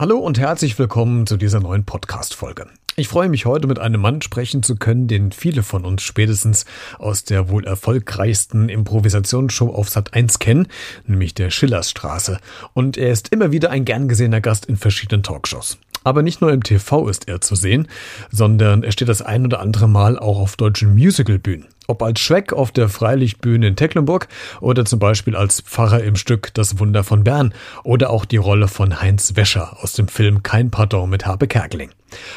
[0.00, 2.68] Hallo und herzlich willkommen zu dieser neuen Podcast-Folge.
[2.94, 6.66] Ich freue mich heute mit einem Mann sprechen zu können, den viele von uns spätestens
[7.00, 10.68] aus der wohl erfolgreichsten Improvisationsshow auf Sat 1 kennen,
[11.08, 12.38] nämlich der Schillersstraße.
[12.74, 15.78] Und er ist immer wieder ein gern gesehener Gast in verschiedenen Talkshows.
[16.08, 17.86] Aber nicht nur im TV ist er zu sehen,
[18.30, 21.66] sondern er steht das ein oder andere Mal auch auf deutschen Musicalbühnen.
[21.86, 24.26] Ob als Schreck auf der Freilichtbühne in Tecklenburg
[24.62, 27.52] oder zum Beispiel als Pfarrer im Stück Das Wunder von Bern
[27.84, 31.90] oder auch die Rolle von Heinz Wäscher aus dem Film Kein Pardon mit Habe Kerkeling.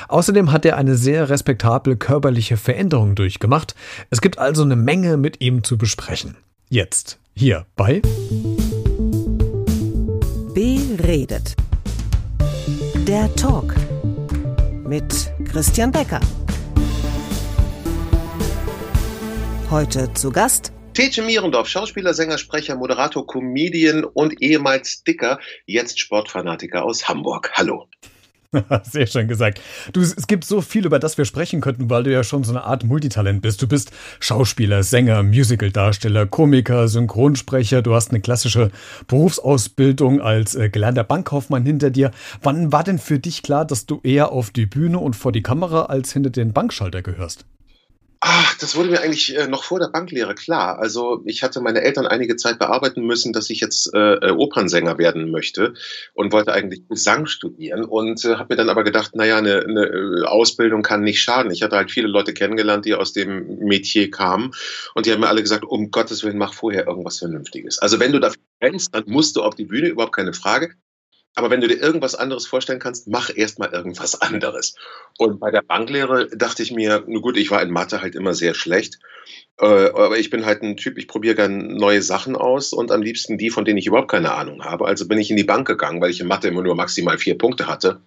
[0.09, 3.73] Außerdem hat er eine sehr respektable körperliche Veränderung durchgemacht.
[4.09, 6.35] Es gibt also eine Menge mit ihm zu besprechen.
[6.67, 8.01] Jetzt hier bei
[10.53, 11.55] Beredet.
[13.07, 13.73] Der Talk
[14.85, 16.19] mit Christian Becker.
[19.71, 26.83] Heute zu Gast Tetje Mierendorf, Schauspieler, Sänger, Sprecher, Moderator, Comedian und ehemals Dicker, jetzt Sportfanatiker
[26.83, 27.51] aus Hamburg.
[27.53, 27.87] Hallo.
[28.83, 29.61] Sehr schön gesagt.
[29.93, 32.51] Du, es gibt so viel, über das wir sprechen könnten, weil du ja schon so
[32.51, 33.61] eine Art Multitalent bist.
[33.61, 37.81] Du bist Schauspieler, Sänger, Musicaldarsteller, Komiker, Synchronsprecher.
[37.81, 38.71] Du hast eine klassische
[39.07, 42.11] Berufsausbildung als äh, gelernter Bankkaufmann hinter dir.
[42.41, 45.43] Wann war denn für dich klar, dass du eher auf die Bühne und vor die
[45.43, 47.45] Kamera als hinter den Bankschalter gehörst?
[48.23, 50.77] Ach, das wurde mir eigentlich äh, noch vor der Banklehre klar.
[50.77, 54.99] Also ich hatte meine Eltern einige Zeit bearbeiten müssen, dass ich jetzt äh, äh Opernsänger
[54.99, 55.73] werden möchte
[56.13, 59.85] und wollte eigentlich Gesang studieren und äh, habe mir dann aber gedacht, naja, eine, eine
[59.85, 61.51] äh, Ausbildung kann nicht schaden.
[61.51, 64.51] Ich hatte halt viele Leute kennengelernt, die aus dem Metier kamen
[64.93, 67.79] und die haben mir alle gesagt, um Gottes Willen, mach vorher irgendwas Vernünftiges.
[67.79, 70.75] Also wenn du dafür brennst, dann musst du auf die Bühne, überhaupt keine Frage.
[71.33, 74.75] Aber wenn du dir irgendwas anderes vorstellen kannst, mach erstmal irgendwas anderes.
[75.17, 78.33] Und bei der Banklehre dachte ich mir, nur gut, ich war in Mathe halt immer
[78.33, 78.99] sehr schlecht.
[79.57, 83.01] Äh, aber ich bin halt ein Typ, ich probiere gerne neue Sachen aus und am
[83.01, 84.85] liebsten die, von denen ich überhaupt keine Ahnung habe.
[84.85, 87.37] Also bin ich in die Bank gegangen, weil ich in Mathe immer nur maximal vier
[87.37, 88.01] Punkte hatte.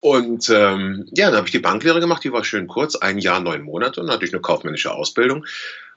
[0.00, 3.40] Und ähm, ja, dann habe ich die Banklehre gemacht, die war schön kurz, ein Jahr,
[3.40, 5.44] neun Monate, und dann hatte ich eine kaufmännische Ausbildung.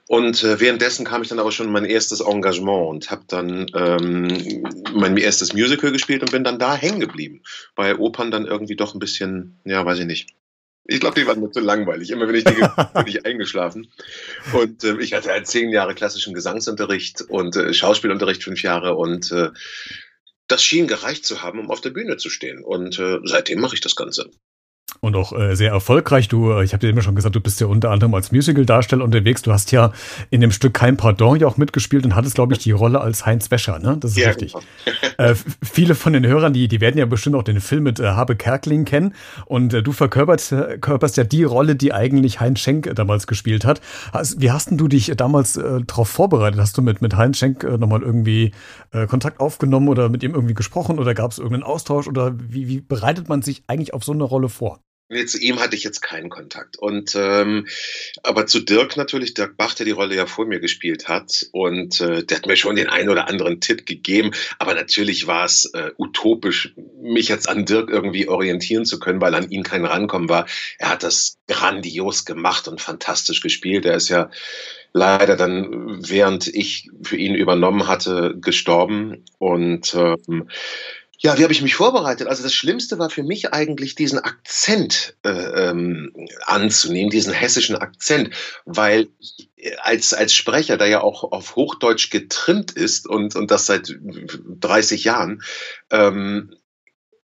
[0.08, 4.64] Und äh, währenddessen kam ich dann aber schon mein erstes Engagement und habe dann ähm,
[4.92, 7.42] mein erstes Musical gespielt und bin dann da hängen geblieben.
[7.74, 10.30] Bei Opern dann irgendwie doch ein bisschen, ja, weiß ich nicht.
[10.84, 12.10] Ich glaube, die waren mir zu langweilig.
[12.10, 12.54] Immer wenn ich die
[12.94, 13.92] bin ich eingeschlafen.
[14.52, 19.30] Und äh, ich hatte halt zehn Jahre klassischen Gesangsunterricht und äh, Schauspielunterricht fünf Jahre und
[19.30, 19.50] äh,
[20.48, 22.64] das schien gereicht zu haben, um auf der Bühne zu stehen.
[22.64, 24.30] Und äh, seitdem mache ich das Ganze
[25.00, 26.28] und auch äh, sehr erfolgreich.
[26.28, 29.02] Du, äh, ich habe dir immer schon gesagt, du bist ja unter anderem als Musical-Darsteller
[29.02, 29.42] unterwegs.
[29.42, 29.92] Du hast ja
[30.30, 33.24] in dem Stück Kein Pardon ja auch mitgespielt und hattest, glaube ich, die Rolle als
[33.26, 33.96] Heinz Wäscher, ne?
[33.98, 34.52] Das ist ja, richtig.
[34.52, 34.64] Genau.
[35.30, 38.08] äh, viele von den Hörern, die, die werden ja bestimmt auch den Film mit äh,
[38.08, 39.14] Habe Kerkling kennen.
[39.46, 43.64] Und äh, du verkörperst, äh, körperst ja die Rolle, die eigentlich Heinz Schenk damals gespielt
[43.64, 43.80] hat.
[44.36, 46.60] Wie hast denn du dich damals äh, darauf vorbereitet?
[46.60, 48.52] Hast du mit, mit Heinz Schenk äh, nochmal irgendwie
[48.92, 52.68] äh, Kontakt aufgenommen oder mit ihm irgendwie gesprochen oder gab es irgendeinen Austausch oder wie,
[52.68, 54.80] wie bereitet man sich eigentlich auf so eine Rolle vor?
[55.12, 56.78] Nee, zu ihm hatte ich jetzt keinen Kontakt.
[56.78, 57.66] Und ähm,
[58.22, 61.46] aber zu Dirk natürlich, Dirk Bach, der die Rolle ja vor mir gespielt hat.
[61.50, 64.30] Und äh, der hat mir schon den einen oder anderen Tipp gegeben.
[64.60, 69.34] Aber natürlich war es äh, utopisch, mich jetzt an Dirk irgendwie orientieren zu können, weil
[69.34, 70.46] an ihn kein Rankommen war.
[70.78, 73.86] Er hat das grandios gemacht und fantastisch gespielt.
[73.86, 74.30] Er ist ja
[74.92, 79.24] leider dann, während ich für ihn übernommen hatte, gestorben.
[79.38, 80.48] Und ähm,
[81.22, 82.28] ja, wie habe ich mich vorbereitet?
[82.28, 85.28] Also das Schlimmste war für mich eigentlich diesen Akzent äh,
[85.68, 86.14] ähm,
[86.46, 88.30] anzunehmen, diesen hessischen Akzent,
[88.64, 89.08] weil
[89.82, 95.04] als, als Sprecher, der ja auch auf Hochdeutsch getrimmt ist und, und das seit 30
[95.04, 95.42] Jahren,
[95.90, 96.54] ähm,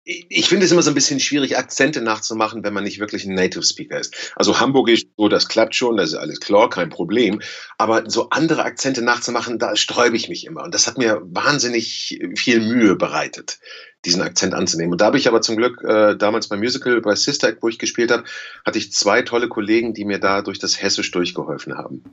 [0.05, 3.33] ich finde es immer so ein bisschen schwierig, Akzente nachzumachen, wenn man nicht wirklich ein
[3.33, 4.33] Native Speaker ist.
[4.35, 7.41] Also Hamburgisch, so, das klappt schon, das ist alles klar, kein Problem.
[7.79, 10.63] Aber so andere Akzente nachzumachen, da sträube ich mich immer.
[10.63, 13.57] Und das hat mir wahnsinnig viel Mühe bereitet
[14.05, 14.91] diesen Akzent anzunehmen.
[14.91, 17.69] Und da habe ich aber zum Glück äh, damals beim Musical bei Sister Act, wo
[17.69, 18.23] ich gespielt habe,
[18.63, 22.03] hatte ich zwei tolle Kollegen, die mir da durch das Hessisch durchgeholfen haben.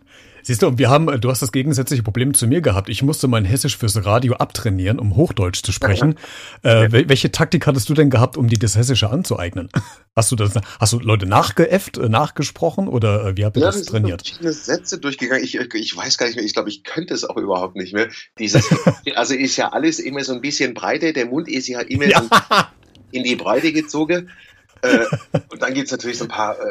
[0.42, 2.88] Siehst du, wir haben, du hast das gegensätzliche Problem zu mir gehabt.
[2.88, 6.16] Ich musste mein Hessisch fürs Radio abtrainieren, um Hochdeutsch zu sprechen.
[6.62, 9.68] Äh, welche Taktik hattest du denn gehabt, um dir das Hessische anzueignen?
[10.14, 13.70] Hast du das, hast du Leute nachgeäfft, äh, nachgesprochen oder äh, wie habt ihr ja,
[13.70, 14.20] das trainiert?
[14.26, 15.42] Ich habe Sätze durchgegangen.
[15.42, 16.44] Ich, ich weiß gar nicht mehr.
[16.44, 18.10] Ich glaube, ich könnte es auch überhaupt nicht mehr.
[18.38, 18.68] Dieses,
[19.14, 21.14] also ist ja alles immer so ein bisschen breiter.
[21.14, 22.28] Der Mund ist ja immer ja.
[23.10, 24.28] in die Breite gezogen.
[24.82, 25.06] Äh,
[25.48, 26.64] und dann gibt es natürlich so ein paar äh,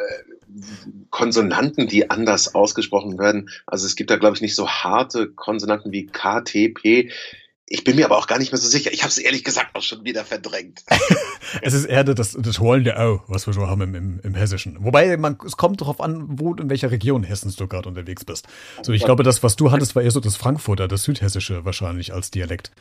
[1.10, 3.50] Konsonanten, die anders ausgesprochen werden.
[3.66, 7.12] Also es gibt da, glaube ich, nicht so harte Konsonanten wie K, T, P.
[7.74, 8.92] Ich bin mir aber auch gar nicht mehr so sicher.
[8.92, 10.84] Ich habe es ehrlich gesagt auch schon wieder verdrängt.
[11.62, 14.84] es ist eher das, das hohlende O, was wir schon haben im, im, im Hessischen.
[14.84, 18.46] Wobei, man, es kommt darauf an, wo in welcher Region Hessens du gerade unterwegs bist.
[18.82, 22.14] So, ich glaube, das, was du hattest, war eher so das Frankfurter, das Südhessische wahrscheinlich
[22.14, 22.72] als Dialekt.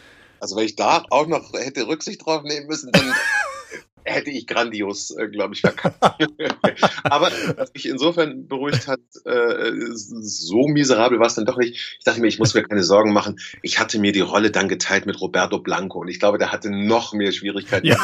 [0.40, 3.14] Also wenn ich da auch noch hätte Rücksicht drauf nehmen müssen, dann
[4.05, 5.97] hätte ich grandios, äh, glaube ich, verkackt.
[7.05, 11.97] Aber was mich insofern beruhigt hat, äh, so miserabel war es dann doch nicht.
[11.99, 13.41] Ich dachte mir, ich muss mir keine Sorgen machen.
[13.62, 16.70] Ich hatte mir die Rolle dann geteilt mit Roberto Blanco und ich glaube, der hatte
[16.70, 17.97] noch mehr Schwierigkeiten, ja.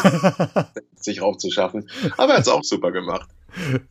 [0.96, 1.88] sich raufzuschaffen.
[2.16, 3.28] Aber er hat es auch super gemacht.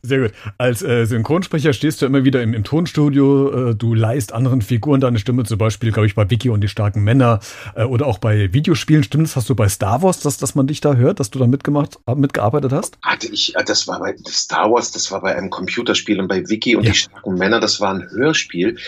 [0.02, 0.32] Sehr gut.
[0.58, 3.70] Als äh, Synchronsprecher stehst du immer wieder im, im Tonstudio.
[3.70, 6.68] Äh, du leihst anderen Figuren deine Stimme, zum Beispiel, glaube ich, bei Vicky und die
[6.68, 7.40] starken Männer
[7.74, 9.02] äh, oder auch bei Videospielen.
[9.02, 9.36] Stimmt das?
[9.36, 11.98] Hast du bei Star Wars, dass, dass man dich da hört, dass du da mitgemacht,
[12.06, 12.98] äh, mitgearbeitet hast?
[13.02, 16.48] Hatte ich, äh, das war bei Star Wars, das war bei einem Computerspiel und bei
[16.48, 16.92] Vicky und ja.
[16.92, 18.78] die starken Männer, das war ein Hörspiel.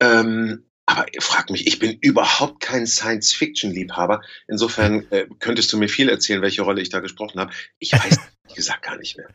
[0.00, 4.22] Ähm, aber frag mich, ich bin überhaupt kein Science-Fiction-Liebhaber.
[4.48, 7.52] Insofern äh, könntest du mir viel erzählen, welche Rolle ich da gesprochen habe.
[7.78, 9.28] Ich weiß ehrlich gesagt gar nicht mehr.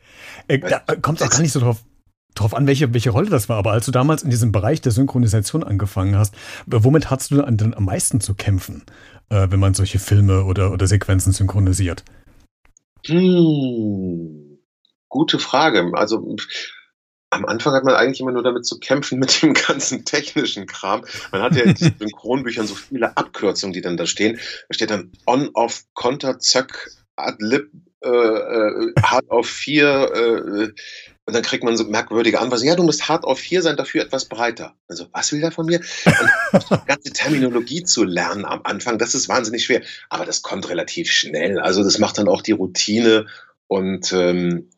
[0.48, 1.84] Äh, da kommt es auch gar nicht so drauf,
[2.34, 3.56] drauf an, welche, welche Rolle das war.
[3.56, 6.34] Aber als du damals in diesem Bereich der Synchronisation angefangen hast,
[6.66, 8.82] womit hast du dann am meisten zu kämpfen,
[9.28, 12.04] äh, wenn man solche Filme oder, oder Sequenzen synchronisiert?
[13.06, 14.58] Hm,
[15.08, 15.92] gute Frage.
[15.94, 16.36] Also
[17.34, 21.04] am Anfang hat man eigentlich immer nur damit zu kämpfen mit dem ganzen technischen Kram.
[21.32, 24.38] Man hat ja in diesen Synchronbüchern so viele Abkürzungen, die dann da stehen.
[24.68, 27.70] Da steht dann on, off, konter, zack, ad lib,
[28.02, 30.72] äh, äh, hart auf vier, äh,
[31.26, 32.68] und dann kriegt man so merkwürdige Anweisungen.
[32.68, 34.74] Ja, du musst hart auf vier sein, dafür etwas breiter.
[34.88, 35.80] Also, was will der von mir?
[36.52, 39.80] Und die ganze Terminologie zu lernen am Anfang, das ist wahnsinnig schwer.
[40.10, 41.58] Aber das kommt relativ schnell.
[41.60, 43.26] Also, das macht dann auch die Routine.
[43.68, 44.68] Und ähm,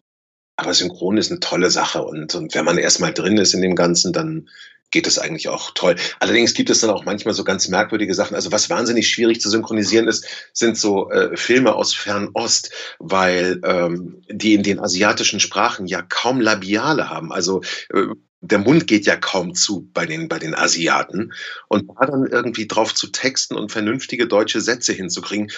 [0.56, 3.76] aber Synchron ist eine tolle Sache und, und wenn man erstmal drin ist in dem
[3.76, 4.48] Ganzen, dann
[4.90, 5.96] geht es eigentlich auch toll.
[6.20, 8.34] Allerdings gibt es dann auch manchmal so ganz merkwürdige Sachen.
[8.34, 14.22] Also was wahnsinnig schwierig zu synchronisieren ist, sind so äh, Filme aus Fernost, weil ähm,
[14.30, 17.32] die in den asiatischen Sprachen ja kaum Labiale haben.
[17.32, 17.62] Also
[17.92, 18.06] äh,
[18.50, 21.32] der Mund geht ja kaum zu bei den, bei den Asiaten.
[21.68, 25.50] Und da dann irgendwie drauf zu texten und vernünftige deutsche Sätze hinzukriegen.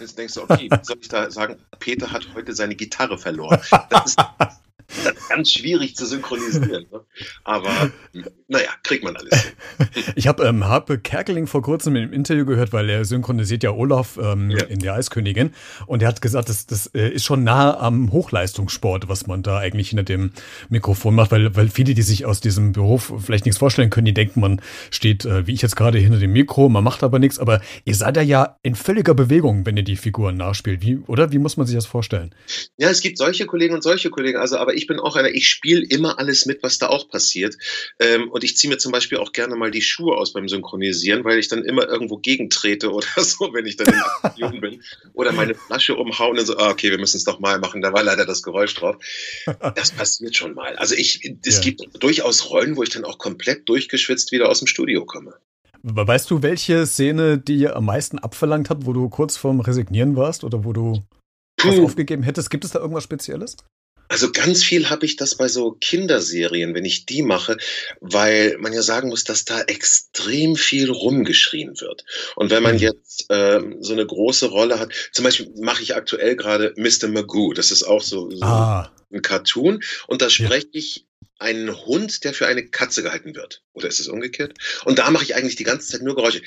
[0.00, 3.60] Jetzt denkst du, okay, soll ich da sagen, Peter hat heute seine Gitarre verloren.
[3.90, 4.58] Das ist, das
[5.16, 6.86] ist ganz schwierig zu synchronisieren.
[6.90, 7.00] Ne?
[7.44, 7.90] Aber
[8.46, 9.30] naja, kriegt man alles.
[10.16, 14.18] Ich habe ähm, Harpe Kerkeling vor kurzem im Interview gehört, weil er synchronisiert ja Olaf
[14.22, 14.64] ähm, ja.
[14.64, 15.52] in der Eiskönigin.
[15.86, 19.58] Und er hat gesagt, das, das äh, ist schon nah am Hochleistungssport, was man da
[19.58, 20.32] eigentlich hinter dem
[20.68, 24.14] Mikrofon macht, weil, weil viele, die sich aus diesem Beruf vielleicht nichts vorstellen können, die
[24.14, 24.60] denken, man
[24.90, 27.38] steht, äh, wie ich jetzt gerade, hinter dem Mikro, man macht aber nichts.
[27.38, 30.82] Aber ihr seid ja in völliger Bewegung, wenn ihr die Figuren nachspielt.
[30.82, 32.34] Wie, oder wie muss man sich das vorstellen?
[32.76, 34.38] Ja, es gibt solche Kollegen und solche Kollegen.
[34.38, 37.56] Also, aber ich bin auch einer, ich spiele immer alles mit, was da auch passiert.
[37.98, 41.22] Ähm, und ich ziehe mir zum Beispiel auch gerne mal die Schuhe aus beim Synchronisieren,
[41.22, 44.82] weil ich dann immer irgendwo gegentrete oder so, wenn ich dann in Aktion bin.
[45.12, 47.92] Oder meine Flasche umhauen und so, ah, okay, wir müssen es doch mal machen, da
[47.92, 48.96] war leider das Geräusch drauf.
[49.76, 50.74] Das passiert schon mal.
[50.74, 51.62] Also ich, es ja.
[51.62, 55.34] gibt durchaus Rollen, wo ich dann auch komplett durchgeschwitzt wieder aus dem Studio komme.
[55.84, 60.42] Weißt du, welche Szene die am meisten abverlangt hat, wo du kurz vorm Resignieren warst
[60.42, 61.04] oder wo du
[61.62, 62.50] was aufgegeben hättest?
[62.50, 63.56] Gibt es da irgendwas Spezielles?
[64.08, 67.56] Also ganz viel habe ich das bei so Kinderserien, wenn ich die mache,
[68.00, 72.04] weil man ja sagen muss, dass da extrem viel rumgeschrien wird.
[72.36, 72.80] Und wenn man mhm.
[72.80, 77.08] jetzt äh, so eine große Rolle hat, zum Beispiel mache ich aktuell gerade Mr.
[77.08, 78.92] Magoo, das ist auch so, so ah.
[79.12, 81.06] ein Cartoon, und da spreche ich
[81.38, 83.62] einen Hund, der für eine Katze gehalten wird.
[83.72, 84.56] Oder ist es umgekehrt?
[84.84, 86.42] Und da mache ich eigentlich die ganze Zeit nur Geräusche.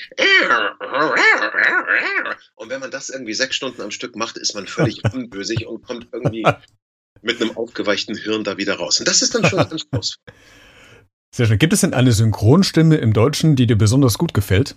[2.55, 5.83] Und wenn man das irgendwie sechs Stunden am Stück macht, ist man völlig unbösig und
[5.83, 6.43] kommt irgendwie
[7.21, 8.99] mit einem aufgeweichten Hirn da wieder raus.
[8.99, 10.23] Und das ist dann schon anspruchsvoll.
[11.35, 11.59] Sehr schön.
[11.59, 14.75] Gibt es denn eine Synchronstimme im Deutschen, die dir besonders gut gefällt?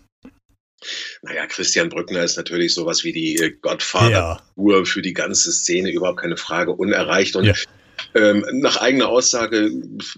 [1.23, 4.85] Naja, Christian Brückner ist natürlich sowas wie die Godfather-Uhr ja.
[4.85, 7.37] für die ganze Szene, überhaupt keine Frage, unerreicht.
[7.37, 7.55] Und ja.
[8.15, 9.71] Ähm, nach eigener Aussage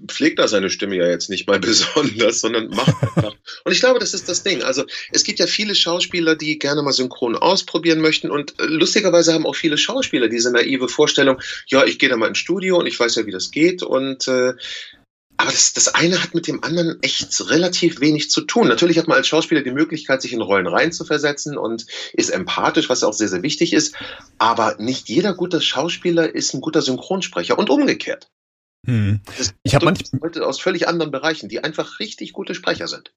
[0.09, 3.35] pflegt er seine Stimme ja jetzt nicht mal besonders, sondern macht einfach.
[3.65, 4.63] Und ich glaube, das ist das Ding.
[4.63, 9.33] Also es gibt ja viele Schauspieler, die gerne mal synchron ausprobieren möchten und äh, lustigerweise
[9.33, 12.87] haben auch viele Schauspieler diese naive Vorstellung, ja, ich gehe da mal ins Studio und
[12.87, 14.55] ich weiß ja, wie das geht und äh,
[15.43, 18.69] aber das, das eine hat mit dem anderen echt relativ wenig zu tun.
[18.69, 23.03] Natürlich hat man als Schauspieler die Möglichkeit, sich in Rollen reinzuversetzen und ist empathisch, was
[23.03, 23.97] auch sehr, sehr wichtig ist.
[24.39, 28.31] Aber nicht jeder gute Schauspieler ist ein guter Synchronsprecher und umgekehrt.
[28.87, 29.21] Hm.
[29.65, 33.13] Ich habe manchmal Leute aus völlig anderen Bereichen, die einfach richtig gute Sprecher sind.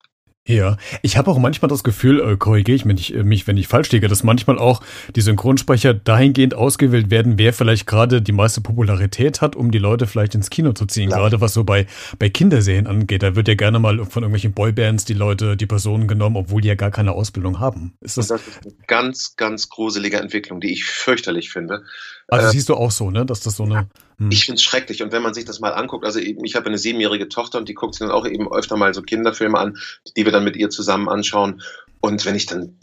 [0.47, 3.67] Ja, ich habe auch manchmal das Gefühl, äh, korrigiere ich mich, äh, mich, wenn ich
[3.67, 4.83] falsch liege, dass manchmal auch
[5.15, 10.05] die Synchronsprecher dahingehend ausgewählt werden, wer vielleicht gerade die meiste Popularität hat, um die Leute
[10.05, 11.09] vielleicht ins Kino zu ziehen.
[11.09, 11.17] Ja.
[11.17, 11.87] Gerade was so bei,
[12.19, 13.23] bei Kinderserien angeht.
[13.23, 16.67] Da wird ja gerne mal von irgendwelchen Boybands die Leute, die Personen genommen, obwohl die
[16.67, 17.93] ja gar keine Ausbildung haben.
[18.01, 21.85] Ist das, das ist eine ganz, ganz gruselige Entwicklung, die ich fürchterlich finde.
[22.27, 23.87] Also äh, siehst du auch so, ne, dass das so eine.
[24.17, 24.31] Hm.
[24.31, 25.03] Ich finde es schrecklich.
[25.03, 27.73] Und wenn man sich das mal anguckt, also ich habe eine siebenjährige Tochter und die
[27.73, 29.77] guckt sich dann auch eben öfter mal so Kinderfilme an,
[30.15, 31.61] die wir dann mit ihr zusammen anschauen.
[32.05, 32.77] Und wenn ich dann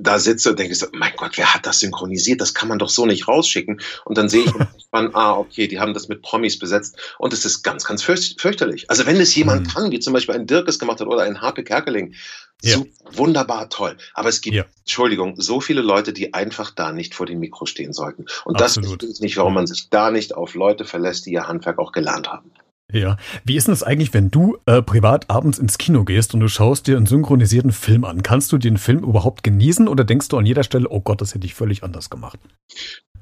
[0.00, 2.40] da sitze und denke so, mein Gott, wer hat das synchronisiert?
[2.40, 3.80] Das kann man doch so nicht rausschicken.
[4.04, 4.52] Und dann sehe ich
[4.92, 8.90] dann, ah, okay, die haben das mit Promis besetzt und es ist ganz, ganz fürchterlich.
[8.90, 9.70] Also wenn es jemand mhm.
[9.70, 12.14] kann, wie zum Beispiel ein Dirk es gemacht hat oder ein Harpe Kerkeling,
[12.62, 12.78] ja.
[12.78, 13.96] so wunderbar toll.
[14.14, 14.64] Aber es gibt, ja.
[14.80, 18.26] Entschuldigung, so viele Leute, die einfach da nicht vor dem Mikro stehen sollten.
[18.44, 19.02] Und Absolut.
[19.02, 21.92] das ist nicht, warum man sich da nicht auf Leute verlässt, die ihr Handwerk auch
[21.92, 22.50] gelernt haben.
[22.90, 23.18] Ja.
[23.44, 26.48] Wie ist denn das eigentlich, wenn du äh, privat abends ins Kino gehst und du
[26.48, 28.22] schaust dir einen synchronisierten Film an?
[28.22, 31.34] Kannst du den Film überhaupt genießen oder denkst du an jeder Stelle, oh Gott, das
[31.34, 32.38] hätte ich völlig anders gemacht?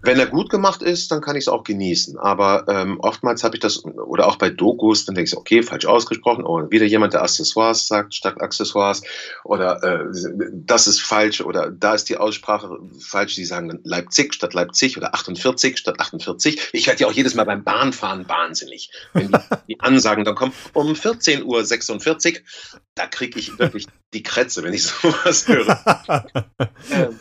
[0.06, 2.16] Wenn er gut gemacht ist, dann kann ich es auch genießen.
[2.16, 5.84] Aber ähm, oftmals habe ich das, oder auch bei Dokus, dann denke ich, okay, falsch
[5.84, 9.02] ausgesprochen, oder wieder jemand, der Accessoires sagt statt Accessoires,
[9.42, 10.04] oder äh,
[10.52, 15.12] das ist falsch, oder da ist die Aussprache falsch, die sagen Leipzig statt Leipzig oder
[15.12, 16.70] 48 statt 48.
[16.72, 18.92] Ich werde ja auch jedes Mal beim Bahnfahren wahnsinnig.
[19.12, 22.40] Wenn die, die Ansagen dann kommen, um 14.46 Uhr,
[22.94, 25.80] da kriege ich wirklich die Krätze, wenn ich sowas höre.
[26.92, 27.18] ähm,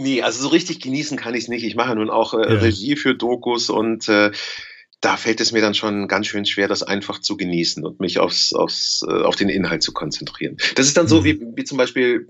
[0.00, 1.62] Nee, also so richtig genießen kann ich es nicht.
[1.62, 2.58] Ich mache nun auch äh, ja.
[2.60, 4.30] Regie für Dokus und äh,
[5.02, 8.18] da fällt es mir dann schon ganz schön schwer, das einfach zu genießen und mich
[8.18, 10.56] aufs, aufs, äh, auf den Inhalt zu konzentrieren.
[10.74, 11.24] Das ist dann so mhm.
[11.24, 12.28] wie, wie zum Beispiel,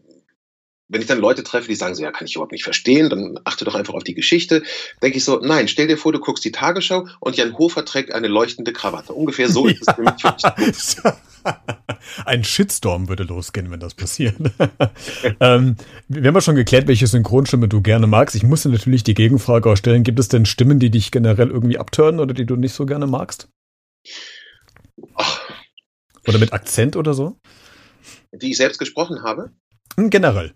[0.90, 3.38] wenn ich dann Leute treffe, die sagen so, ja, kann ich überhaupt nicht verstehen, dann
[3.44, 4.62] achte doch einfach auf die Geschichte.
[5.02, 8.12] Denke ich so, nein, stell dir vor, du guckst die Tagesschau und Jan Hofer trägt
[8.12, 9.12] eine leuchtende Krawatte.
[9.12, 11.14] Ungefähr so ist es für mich.
[12.24, 14.36] Ein Shitstorm würde losgehen, wenn das passiert.
[15.40, 15.76] ähm,
[16.08, 18.36] wir haben ja schon geklärt, welche Synchronstimme du gerne magst.
[18.36, 20.02] Ich muss natürlich die Gegenfrage auch stellen.
[20.02, 23.06] Gibt es denn Stimmen, die dich generell irgendwie abtören oder die du nicht so gerne
[23.06, 23.48] magst?
[25.14, 25.40] Ach.
[26.26, 27.38] Oder mit Akzent oder so?
[28.32, 29.50] Die ich selbst gesprochen habe?
[29.96, 30.54] Hm, generell.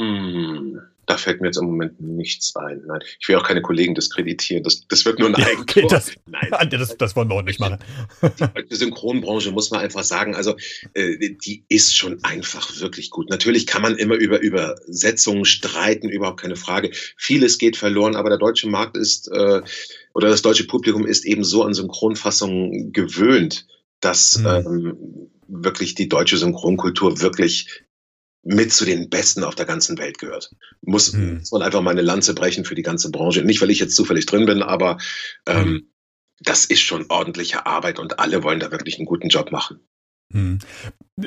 [0.00, 0.80] Hm.
[1.04, 2.82] Da fällt mir jetzt im Moment nichts ein.
[2.86, 4.62] Nein, ich will auch keine Kollegen diskreditieren.
[4.62, 7.58] Das, das wird nur ein ja, okay, das, Nein, das, das wollen wir auch nicht
[7.58, 7.78] machen.
[8.70, 10.54] Die Synchronbranche muss man einfach sagen, also
[10.94, 13.28] äh, die ist schon einfach wirklich gut.
[13.28, 16.92] Natürlich kann man immer über Übersetzungen streiten, überhaupt keine Frage.
[17.16, 19.62] Vieles geht verloren, aber der deutsche Markt ist äh,
[20.14, 23.66] oder das deutsche Publikum ist eben so an Synchronfassungen gewöhnt,
[23.98, 24.46] dass mhm.
[24.46, 27.82] ähm, wirklich die deutsche Synchronkultur wirklich
[28.42, 30.50] mit zu den Besten auf der ganzen Welt gehört.
[30.82, 31.38] Muss, hm.
[31.38, 33.42] muss man einfach mal eine Lanze brechen für die ganze Branche.
[33.42, 34.98] Nicht, weil ich jetzt zufällig drin bin, aber
[35.46, 35.92] ähm, hm.
[36.40, 39.80] das ist schon ordentliche Arbeit und alle wollen da wirklich einen guten Job machen.
[40.32, 40.58] Hm.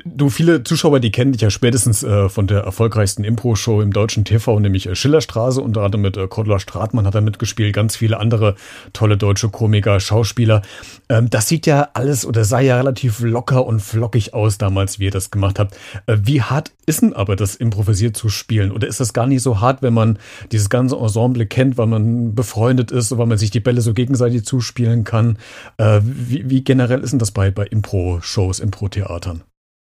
[0.05, 4.25] Du, viele Zuschauer, die kennen dich ja spätestens äh, von der erfolgreichsten Impro-Show im deutschen
[4.25, 5.61] TV, nämlich äh, Schillerstraße.
[5.61, 8.55] Unter anderem mit äh, Cordula Stratmann hat er mitgespielt, ganz viele andere
[8.93, 10.61] tolle deutsche Komiker, Schauspieler.
[11.09, 15.05] Ähm, das sieht ja alles oder sah ja relativ locker und flockig aus damals, wie
[15.05, 15.75] ihr das gemacht habt.
[16.07, 18.71] Äh, wie hart ist denn aber das improvisiert zu spielen?
[18.71, 20.17] Oder ist das gar nicht so hart, wenn man
[20.51, 24.45] dieses ganze Ensemble kennt, weil man befreundet ist, weil man sich die Bälle so gegenseitig
[24.45, 25.37] zuspielen kann?
[25.77, 29.43] Äh, wie, wie generell ist denn das bei, bei Impro-Shows, Impro-Theatern?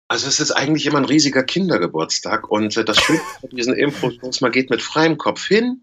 [0.08, 4.40] Also es ist eigentlich immer ein riesiger Kindergeburtstag und äh, das Schöne an diesen Impro-Shows,
[4.40, 5.82] man geht mit freiem Kopf hin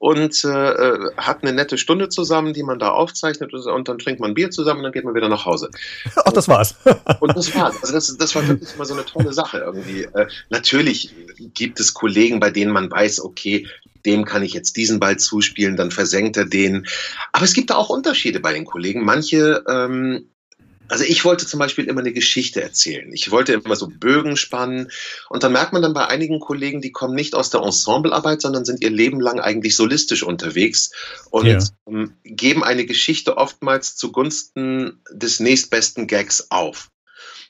[0.00, 4.20] und äh, äh, hat eine nette Stunde zusammen, die man da aufzeichnet und, dann trinkt
[4.20, 5.70] man Bier zusammen und dann geht man wieder nach Hause.
[6.16, 6.74] Ach, das war's.
[7.20, 7.76] und das war's.
[7.82, 10.02] Also das, das war wirklich immer so eine tolle Sache irgendwie.
[10.04, 11.14] Äh, natürlich
[11.54, 13.68] gibt es Kollegen, bei denen man weiß, okay,
[14.06, 16.86] dem kann ich jetzt diesen Ball zuspielen, dann versenkt er den.
[17.32, 19.04] Aber es gibt da auch Unterschiede bei den Kollegen.
[19.04, 20.30] Manche ähm,
[20.90, 23.12] also ich wollte zum Beispiel immer eine Geschichte erzählen.
[23.12, 24.90] Ich wollte immer so Bögen spannen.
[25.28, 28.64] Und dann merkt man dann bei einigen Kollegen, die kommen nicht aus der Ensemblearbeit, sondern
[28.64, 30.90] sind ihr Leben lang eigentlich solistisch unterwegs
[31.30, 31.58] und ja.
[31.86, 36.90] Ähm, geben eine Geschichte oftmals zugunsten des nächstbesten Gags auf.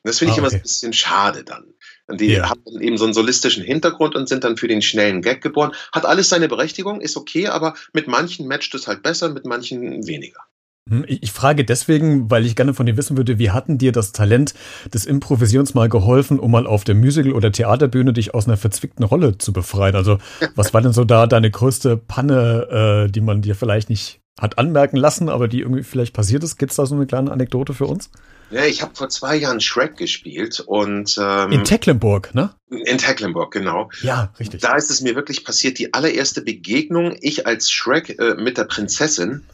[0.03, 0.47] Und das finde ich ah, okay.
[0.47, 1.75] immer so ein bisschen schade dann.
[2.13, 2.51] Die ja.
[2.51, 5.73] haben eben so einen solistischen Hintergrund und sind dann für den schnellen Gag geboren.
[5.93, 10.07] Hat alles seine Berechtigung, ist okay, aber mit manchen matcht es halt besser, mit manchen
[10.07, 10.41] weniger.
[10.89, 14.13] Hm, ich frage deswegen, weil ich gerne von dir wissen würde, wie hatten dir das
[14.13, 14.55] Talent
[14.93, 19.05] des Improvisierens mal geholfen, um mal auf der Musical- oder Theaterbühne dich aus einer verzwickten
[19.05, 19.97] Rolle zu befreien?
[19.97, 20.19] Also,
[20.55, 24.59] was war denn so da deine größte Panne, äh, die man dir vielleicht nicht hat
[24.59, 26.57] anmerken lassen, aber die irgendwie vielleicht passiert ist?
[26.57, 28.11] Gibt es da so eine kleine Anekdote für uns?
[28.51, 32.51] Ja, ich habe vor zwei Jahren Shrek gespielt und ähm, in Tecklenburg, ne?
[32.69, 33.91] In Tecklenburg, genau.
[34.03, 34.61] Ja, richtig.
[34.61, 38.65] Da ist es mir wirklich passiert, die allererste Begegnung, ich als Shrek äh, mit der
[38.65, 39.45] Prinzessin.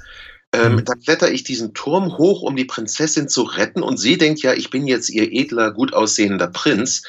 [0.57, 0.85] Ähm, mhm.
[0.85, 3.83] Da kletter ich diesen Turm hoch, um die Prinzessin zu retten.
[3.83, 7.03] Und sie denkt ja, ich bin jetzt ihr edler, gut aussehender Prinz.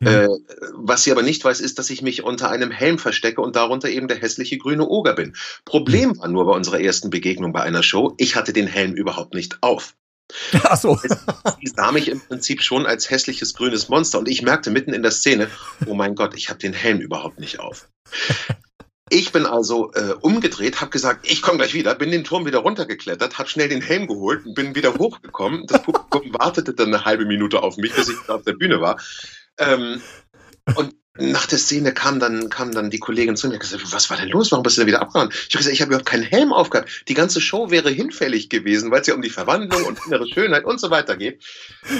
[0.00, 0.06] Mhm.
[0.06, 0.28] Äh,
[0.74, 3.88] was sie aber nicht weiß, ist, dass ich mich unter einem Helm verstecke und darunter
[3.88, 5.36] eben der hässliche grüne Oger bin.
[5.64, 6.18] Problem mhm.
[6.18, 9.62] war nur bei unserer ersten Begegnung bei einer Show, ich hatte den Helm überhaupt nicht
[9.62, 9.94] auf.
[10.62, 10.98] Ach so.
[11.60, 15.02] Sie sah mich im Prinzip schon als hässliches grünes Monster und ich merkte mitten in
[15.02, 15.48] der Szene,
[15.86, 17.88] oh mein Gott, ich habe den Helm überhaupt nicht auf.
[19.10, 22.60] Ich bin also äh, umgedreht, habe gesagt, ich komme gleich wieder, bin den Turm wieder
[22.60, 25.66] runtergeklettert, habe schnell den Helm geholt und bin wieder hochgekommen.
[25.66, 28.98] Das Publikum wartete dann eine halbe Minute auf mich, bis ich auf der Bühne war.
[29.58, 30.00] Ähm,
[30.74, 34.10] und nach der Szene kam dann, kam dann die Kollegin zu mir und gesagt, was
[34.10, 34.50] war denn los?
[34.50, 35.28] Warum bist du denn wieder abgehauen?
[35.30, 37.04] Ich habe gesagt, ich habe überhaupt keinen Helm aufgehabt.
[37.06, 40.64] Die ganze Show wäre hinfällig gewesen, weil es ja um die Verwandlung und innere Schönheit
[40.64, 41.44] und so weiter geht.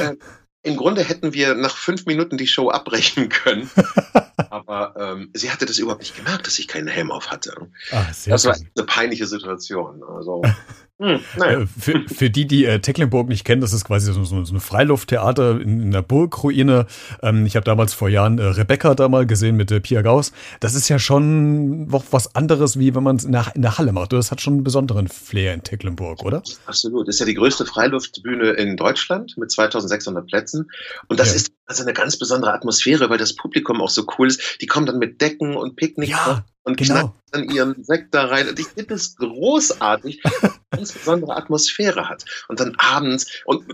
[0.00, 0.16] Äh,
[0.64, 3.70] Im Grunde hätten wir nach fünf Minuten die Show abbrechen können.
[4.50, 7.68] Aber ähm, sie hatte das überhaupt nicht gemerkt, dass ich keinen Helm auf hatte.
[7.92, 10.02] Ach, das war eine peinliche Situation.
[10.02, 10.42] Also
[11.00, 11.18] hm.
[11.42, 14.54] Äh, für, für die, die äh, Tecklenburg nicht kennen, das ist quasi so, so, so
[14.54, 16.86] ein Freilufttheater in, in der Burgruine.
[17.20, 20.30] Ähm, ich habe damals vor Jahren äh, Rebecca da mal gesehen mit äh, Pia Gauss.
[20.60, 23.92] Das ist ja schon noch was anderes, wie wenn man es in, in, der Halle
[23.92, 24.12] macht.
[24.12, 26.44] Das hat schon einen besonderen Flair in Tecklenburg, oder?
[26.66, 27.08] Absolut.
[27.08, 30.70] Das ist ja die größte Freiluftbühne in Deutschland mit 2600 Plätzen.
[31.08, 31.34] Und das ja.
[31.34, 34.60] ist also eine ganz besondere Atmosphäre, weil das Publikum auch so cool ist.
[34.60, 36.94] Die kommen dann mit Decken und Picknick ja, und genau.
[36.94, 38.48] knacken dann ihren Sekt da rein.
[38.48, 40.22] Und ich finde es großartig,
[40.70, 42.24] ganz besondere Atmosphäre hat.
[42.48, 43.64] Und dann abends und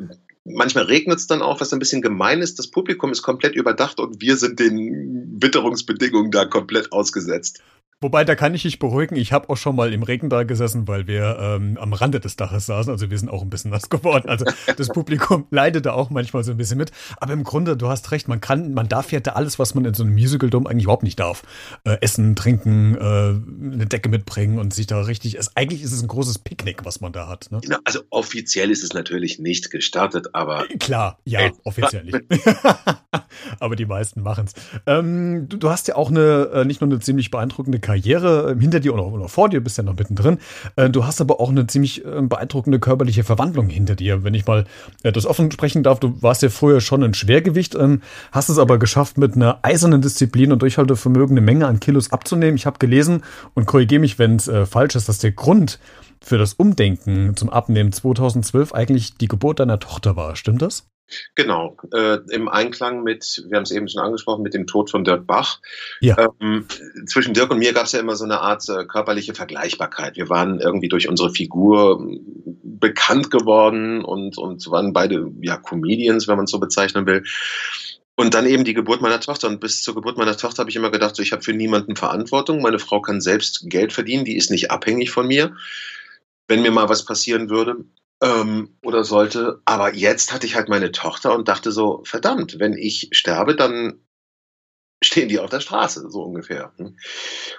[0.42, 2.58] Manchmal regnet es dann auch, was ein bisschen gemein ist.
[2.58, 7.62] Das Publikum ist komplett überdacht und wir sind den Witterungsbedingungen da komplett ausgesetzt.
[8.02, 9.14] Wobei, da kann ich dich beruhigen.
[9.14, 12.34] Ich habe auch schon mal im Regen da gesessen, weil wir ähm, am Rande des
[12.34, 12.90] Daches saßen.
[12.90, 14.26] Also wir sind auch ein bisschen nass geworden.
[14.26, 16.92] Also das Publikum leidet da auch manchmal so ein bisschen mit.
[17.18, 19.84] Aber im Grunde, du hast recht, man kann, man darf ja da alles, was man
[19.84, 21.42] in so einem Musical-Dom eigentlich überhaupt nicht darf.
[21.84, 25.34] Äh, essen, trinken, äh, eine Decke mitbringen und sich da richtig.
[25.34, 27.48] Es, eigentlich ist es ein großes Picknick, was man da hat.
[27.50, 27.60] Ne?
[27.60, 30.70] Genau, also offiziell ist es natürlich nicht gestartet, aber.
[30.70, 32.18] Äh, klar, ja, äh, offiziell nicht.
[33.60, 34.54] aber die meisten machen es.
[34.86, 38.60] Ähm, du, du, hast ja auch eine, äh, nicht nur eine ziemlich beeindruckende Karriere ähm,
[38.60, 40.38] hinter dir oder, oder vor dir, bist ja noch mittendrin.
[40.76, 44.22] Äh, du hast aber auch eine ziemlich äh, beeindruckende körperliche Verwandlung hinter dir.
[44.22, 44.64] Wenn ich mal
[45.02, 48.58] äh, das offen sprechen darf, du warst ja früher schon ein Schwergewicht, ähm, hast es
[48.58, 52.54] aber geschafft, mit einer eisernen Disziplin und Durchhaltevermögen eine Menge an Kilos abzunehmen.
[52.56, 53.22] Ich habe gelesen
[53.54, 55.80] und korrigiere mich, wenn es äh, falsch ist, dass der Grund
[56.22, 60.36] für das Umdenken zum Abnehmen 2012 eigentlich die Geburt deiner Tochter war.
[60.36, 60.86] Stimmt das?
[61.34, 65.04] Genau, äh, im Einklang mit, wir haben es eben schon angesprochen, mit dem Tod von
[65.04, 65.60] Dirk Bach.
[66.00, 66.16] Ja.
[66.40, 66.66] Ähm,
[67.06, 70.16] zwischen Dirk und mir gab es ja immer so eine Art äh, körperliche Vergleichbarkeit.
[70.16, 72.04] Wir waren irgendwie durch unsere Figur
[72.62, 77.24] bekannt geworden und, und waren beide ja Comedians, wenn man es so bezeichnen will.
[78.16, 79.48] Und dann eben die Geburt meiner Tochter.
[79.48, 81.96] Und bis zur Geburt meiner Tochter habe ich immer gedacht, so, ich habe für niemanden
[81.96, 82.60] Verantwortung.
[82.60, 85.56] Meine Frau kann selbst Geld verdienen, die ist nicht abhängig von mir.
[86.46, 87.76] Wenn mir mal was passieren würde,
[88.22, 89.60] ähm, oder sollte.
[89.64, 94.00] Aber jetzt hatte ich halt meine Tochter und dachte so, verdammt, wenn ich sterbe, dann
[95.02, 96.72] stehen die auf der Straße, so ungefähr.
[96.76, 96.96] Hm.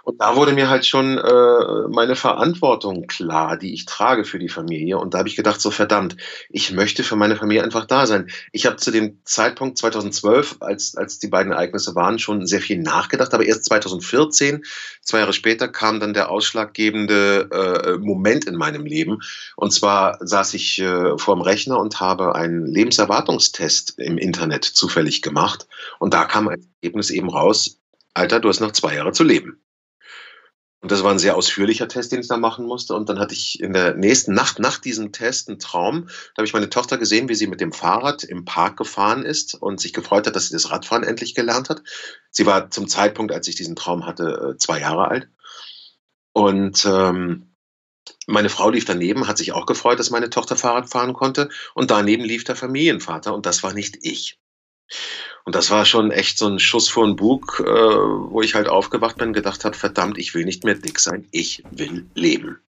[0.04, 4.50] Und da wurde mir halt schon äh, meine Verantwortung klar, die ich trage für die
[4.50, 5.00] Familie.
[5.00, 6.18] Und da habe ich gedacht, so verdammt,
[6.50, 8.30] ich möchte für meine Familie einfach da sein.
[8.52, 12.80] Ich habe zu dem Zeitpunkt 2012, als, als die beiden Ereignisse waren, schon sehr viel
[12.80, 13.34] nachgedacht.
[13.34, 14.64] Aber erst 2014,
[15.02, 19.20] zwei Jahre später, kam dann der ausschlaggebende äh, Moment in meinem Leben.
[19.56, 25.24] Und zwar saß ich äh, vor dem Rechner und habe einen Lebenserwartungstest im Internet zufällig
[25.24, 25.68] gemacht.
[25.98, 27.80] Und da kam als Ergebnis eben raus,
[28.13, 29.62] Alter, du hast noch zwei Jahre zu leben.
[30.82, 32.96] Und das war ein sehr ausführlicher Test, den ich da machen musste.
[32.96, 36.08] Und dann hatte ich in der nächsten Nacht nach diesem Test einen Traum.
[36.08, 39.54] Da habe ich meine Tochter gesehen, wie sie mit dem Fahrrad im Park gefahren ist
[39.54, 41.84] und sich gefreut hat, dass sie das Radfahren endlich gelernt hat.
[42.32, 45.30] Sie war zum Zeitpunkt, als ich diesen Traum hatte, äh, zwei Jahre alt.
[46.34, 47.56] Und ähm,
[48.26, 51.50] meine Frau lief daneben, hat sich auch gefreut, dass meine Tochter Fahrrad fahren konnte.
[51.76, 54.39] Und daneben lief der Familienvater und das war nicht ich.
[55.44, 58.68] Und das war schon echt so ein Schuss vor den Bug, äh, wo ich halt
[58.68, 62.60] aufgewacht bin und gedacht habe, verdammt, ich will nicht mehr dick sein, ich will leben.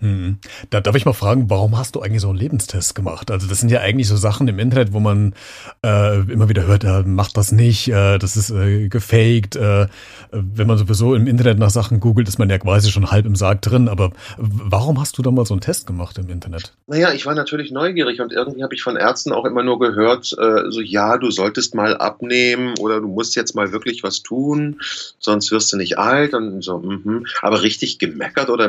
[0.00, 0.38] Hm.
[0.68, 3.30] Da darf ich mal fragen, warum hast du eigentlich so einen Lebenstest gemacht?
[3.30, 5.34] Also das sind ja eigentlich so Sachen im Internet, wo man
[5.82, 9.56] äh, immer wieder hört, äh, macht das nicht, äh, das ist äh, gefaked.
[9.56, 9.86] Äh,
[10.30, 13.36] wenn man sowieso im Internet nach Sachen googelt, ist man ja quasi schon halb im
[13.36, 13.88] Sarg drin.
[13.88, 16.74] Aber warum hast du da mal so einen Test gemacht im Internet?
[16.86, 20.36] Naja, ich war natürlich neugierig und irgendwie habe ich von Ärzten auch immer nur gehört,
[20.38, 24.78] äh, so ja, du solltest mal abnehmen oder du musst jetzt mal wirklich was tun,
[25.18, 26.78] sonst wirst du nicht alt und so.
[26.78, 27.22] Mh.
[27.40, 28.68] Aber richtig gemeckert oder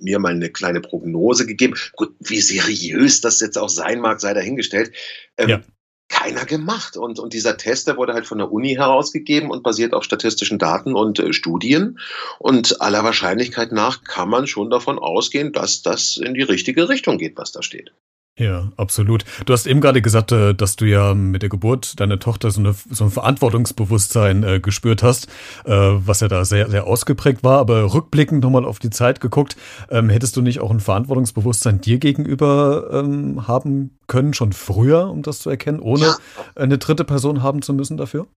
[0.00, 1.74] mir mal eine kleine Prognose gegeben.
[1.96, 4.92] Gut, wie seriös das jetzt auch sein mag, sei dahingestellt.
[5.36, 5.60] Ähm, ja.
[6.08, 6.96] Keiner gemacht.
[6.96, 10.58] Und, und dieser Test, der wurde halt von der Uni herausgegeben und basiert auf statistischen
[10.58, 11.98] Daten und äh, Studien.
[12.38, 17.18] Und aller Wahrscheinlichkeit nach kann man schon davon ausgehen, dass das in die richtige Richtung
[17.18, 17.92] geht, was da steht.
[18.38, 19.24] Ja, absolut.
[19.46, 22.60] Du hast eben gerade gesagt, äh, dass du ja mit der Geburt deiner Tochter so,
[22.60, 25.26] eine, so ein Verantwortungsbewusstsein äh, gespürt hast,
[25.64, 27.58] äh, was ja da sehr, sehr ausgeprägt war.
[27.58, 29.56] Aber rückblickend nochmal auf die Zeit geguckt,
[29.90, 35.22] ähm, hättest du nicht auch ein Verantwortungsbewusstsein dir gegenüber ähm, haben können, schon früher, um
[35.22, 36.16] das zu erkennen, ohne ja.
[36.54, 38.28] eine dritte Person haben zu müssen dafür?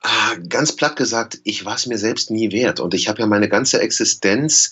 [0.00, 2.78] Ah, ganz platt gesagt, ich war es mir selbst nie wert.
[2.78, 4.70] Und ich habe ja meine ganze Existenz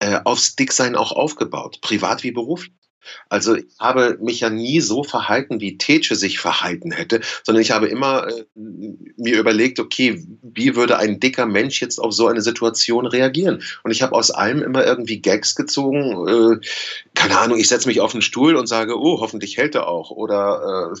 [0.00, 2.74] äh, aufs Dicksein auch aufgebaut, privat wie beruflich.
[3.28, 7.70] Also ich habe mich ja nie so verhalten, wie Tetsche sich verhalten hätte, sondern ich
[7.70, 12.42] habe immer äh, mir überlegt, okay, wie würde ein dicker Mensch jetzt auf so eine
[12.42, 13.62] Situation reagieren?
[13.82, 16.28] Und ich habe aus allem immer irgendwie Gags gezogen.
[16.28, 16.66] Äh,
[17.14, 20.10] keine Ahnung, ich setze mich auf einen Stuhl und sage, oh, hoffentlich hält er auch.
[20.10, 21.00] Oder äh,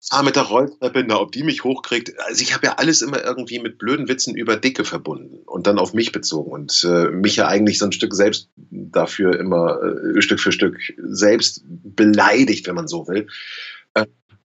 [0.00, 2.18] fahr mit der Rolltreppe, na, ob die mich hochkriegt.
[2.26, 5.78] Also ich habe ja alles immer irgendwie mit blöden Witzen über Dicke verbunden und dann
[5.78, 10.22] auf mich bezogen und äh, mich ja eigentlich so ein Stück selbst dafür immer äh,
[10.22, 13.26] Stück für Stück selbst beleidigt, wenn man so will.
[13.94, 14.06] Äh,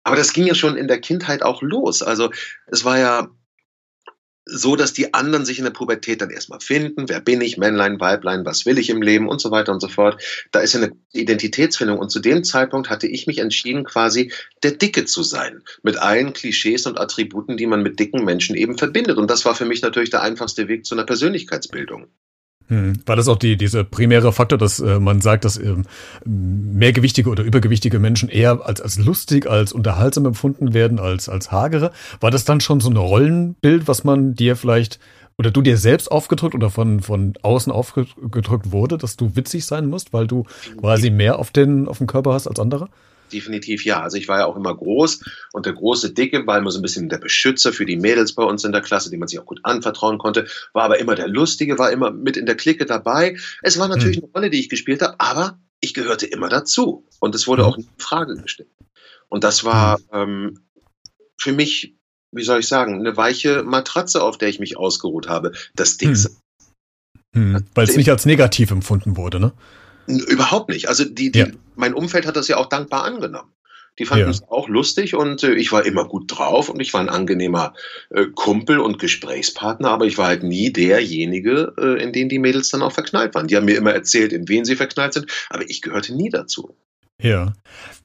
[0.03, 2.03] aber das ging ja schon in der Kindheit auch los.
[2.03, 2.29] Also
[2.67, 3.29] es war ja
[4.51, 7.07] so, dass die anderen sich in der Pubertät dann erstmal finden.
[7.07, 7.57] Wer bin ich?
[7.57, 10.21] Männlein, Weiblein, was will ich im Leben und so weiter und so fort.
[10.51, 11.97] Da ist ja eine Identitätsfindung.
[11.97, 14.31] Und zu dem Zeitpunkt hatte ich mich entschieden, quasi
[14.63, 15.63] der Dicke zu sein.
[15.83, 19.17] Mit allen Klischees und Attributen, die man mit dicken Menschen eben verbindet.
[19.17, 22.07] Und das war für mich natürlich der einfachste Weg zu einer Persönlichkeitsbildung.
[22.71, 23.01] Hm.
[23.05, 25.83] War das auch die, dieser primäre Faktor, dass äh, man sagt, dass ähm,
[26.23, 31.91] mehrgewichtige oder übergewichtige Menschen eher als, als lustig, als unterhaltsam empfunden werden, als, als hagere?
[32.21, 34.99] War das dann schon so ein Rollenbild, was man dir vielleicht
[35.37, 39.87] oder du dir selbst aufgedrückt oder von, von außen aufgedrückt wurde, dass du witzig sein
[39.87, 40.45] musst, weil du
[40.77, 42.87] quasi mehr auf den, auf den Körper hast als andere?
[43.31, 44.01] Definitiv ja.
[44.01, 46.83] Also ich war ja auch immer groß und der große Dicke war immer so ein
[46.83, 49.45] bisschen der Beschützer für die Mädels bei uns in der Klasse, die man sich auch
[49.45, 53.37] gut anvertrauen konnte, war aber immer der Lustige, war immer mit in der Clique dabei.
[53.61, 54.25] Es war natürlich mhm.
[54.25, 57.67] eine Rolle, die ich gespielt habe, aber ich gehörte immer dazu und es wurde mhm.
[57.67, 58.69] auch in Frage gestellt.
[59.31, 60.05] Und das war hm.
[60.13, 60.59] ähm,
[61.37, 61.95] für mich,
[62.31, 66.13] wie soll ich sagen, eine weiche Matratze, auf der ich mich ausgeruht habe, das Ding.
[66.13, 66.35] Hm.
[67.33, 67.65] Hm.
[67.73, 69.53] Weil es nicht als negativ empfunden wurde, ne?
[70.19, 70.87] Überhaupt nicht.
[70.87, 71.47] Also die, die, ja.
[71.75, 73.51] mein Umfeld hat das ja auch dankbar angenommen.
[73.99, 74.29] Die fanden ja.
[74.29, 77.73] es auch lustig und äh, ich war immer gut drauf und ich war ein angenehmer
[78.09, 82.69] äh, Kumpel und Gesprächspartner, aber ich war halt nie derjenige, äh, in den die Mädels
[82.69, 83.47] dann auch verknallt waren.
[83.47, 86.73] Die haben mir immer erzählt, in wen sie verknallt sind, aber ich gehörte nie dazu.
[87.21, 87.53] Ja.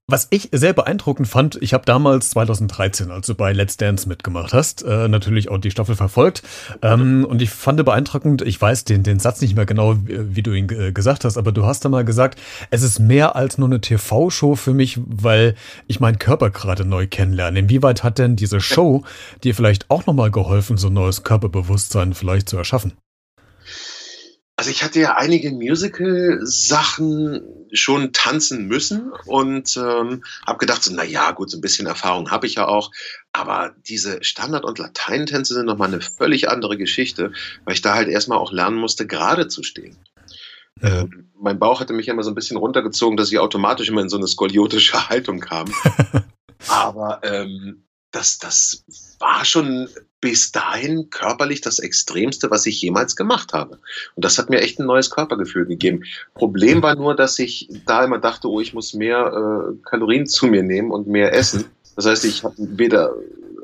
[0.09, 4.53] Was ich sehr beeindruckend fand, ich habe damals 2013, als du bei Let's Dance mitgemacht
[4.53, 6.45] hast, äh, natürlich auch die Staffel verfolgt.
[6.81, 10.43] Ähm, und ich fand beeindruckend, ich weiß den, den Satz nicht mehr genau, wie, wie
[10.45, 12.39] du ihn äh, gesagt hast, aber du hast da mal gesagt,
[12.71, 15.57] es ist mehr als nur eine TV-Show für mich, weil
[15.89, 17.59] ich meinen Körper gerade neu kennenlerne.
[17.59, 19.03] Inwieweit hat denn diese Show
[19.43, 22.93] dir vielleicht auch nochmal geholfen, so ein neues Körperbewusstsein vielleicht zu erschaffen?
[24.59, 27.43] Also ich hatte ja einige Musical-Sachen
[27.73, 32.31] schon tanzen müssen und ähm, habe gedacht, so, na ja, gut, so ein bisschen Erfahrung
[32.31, 32.91] habe ich ja auch,
[33.33, 37.33] aber diese Standard- und Lateintänze sind nochmal eine völlig andere Geschichte,
[37.65, 39.99] weil ich da halt erstmal auch lernen musste, gerade zu stehen.
[40.81, 44.09] Ähm, mein Bauch hatte mich immer so ein bisschen runtergezogen, dass ich automatisch immer in
[44.09, 45.71] so eine skoliotische Haltung kam.
[46.69, 48.85] aber ähm, das, das
[49.19, 49.89] war schon
[50.21, 53.79] bis dahin körperlich das Extremste, was ich jemals gemacht habe.
[54.15, 56.05] Und das hat mir echt ein neues Körpergefühl gegeben.
[56.35, 60.47] Problem war nur, dass ich da immer dachte, oh, ich muss mehr äh, Kalorien zu
[60.47, 61.67] mir nehmen und mehr essen.
[61.97, 63.15] Das heißt, ich habe weder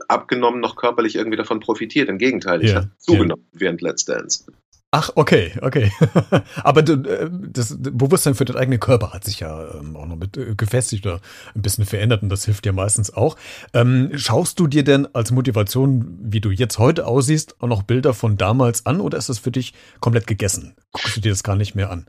[0.09, 2.09] abgenommen noch körperlich irgendwie davon profitiert.
[2.09, 3.61] Im Gegenteil, ich ja, habe zugenommen ja.
[3.61, 4.45] während Let's Dance.
[4.94, 5.90] Ach, okay, okay.
[6.62, 10.37] Aber äh, das Bewusstsein für den eigenen Körper hat sich ja ähm, auch noch mit
[10.37, 11.22] äh, gefestigt oder
[11.55, 13.37] ein bisschen verändert und das hilft dir meistens auch.
[13.72, 18.12] Ähm, schaust du dir denn als Motivation, wie du jetzt heute aussiehst, auch noch Bilder
[18.12, 20.76] von damals an oder ist das für dich komplett gegessen?
[20.92, 22.07] Guckst du dir das gar nicht mehr an?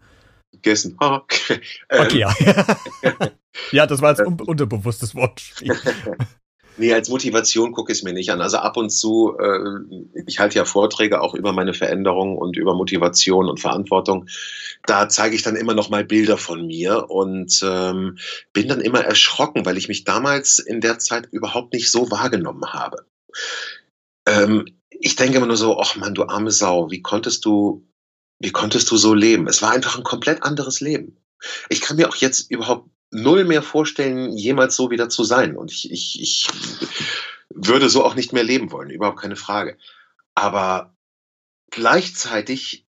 [0.52, 0.98] Gegessen.
[1.90, 2.36] Okay, ja.
[3.72, 5.74] ja, das war jetzt un unterbewusstes Wortspiel.
[6.78, 8.42] Nee, als Motivation gucke ich es mir nicht an.
[8.42, 12.74] Also ab und zu, äh, ich halte ja Vorträge auch über meine Veränderungen und über
[12.74, 14.28] Motivation und Verantwortung.
[14.86, 18.18] Da zeige ich dann immer noch mal Bilder von mir und ähm,
[18.54, 22.66] bin dann immer erschrocken, weil ich mich damals in der Zeit überhaupt nicht so wahrgenommen
[22.74, 23.06] habe.
[24.28, 27.88] Ähm, ich denke immer nur so, ach man, du arme Sau, wie konntest du,
[28.40, 29.48] wie konntest du so leben?
[29.48, 31.18] Es war einfach ein komplett anderes Leben.
[31.70, 35.56] Ich kann mir auch jetzt überhaupt null mehr vorstellen, jemals so wieder zu sein.
[35.56, 36.48] Und ich, ich, ich
[37.50, 39.78] würde so auch nicht mehr leben wollen, überhaupt keine Frage.
[40.36, 40.96] Aber
[41.70, 42.86] gleichzeitig,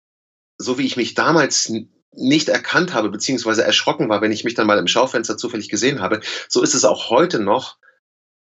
[0.57, 1.73] so wie ich mich damals
[2.13, 6.01] nicht erkannt habe, beziehungsweise erschrocken war, wenn ich mich dann mal im Schaufenster zufällig gesehen
[6.01, 7.77] habe, so ist es auch heute noch,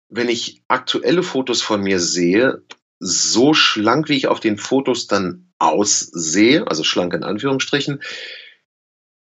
[0.08, 2.62] wenn ich aktuelle Fotos von mir sehe,
[2.98, 8.02] so schlank, wie ich auf den Fotos dann aussehe, also schlank in Anführungsstrichen,